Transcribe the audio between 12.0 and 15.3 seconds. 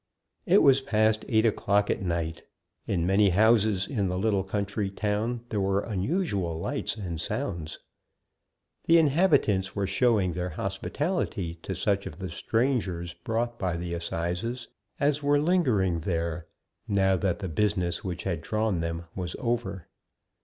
of the strangers brought by the assizes, as